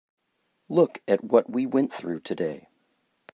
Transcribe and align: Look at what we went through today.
Look 0.67 0.99
at 1.07 1.23
what 1.23 1.47
we 1.51 1.67
went 1.67 1.93
through 1.93 2.21
today. 2.21 2.69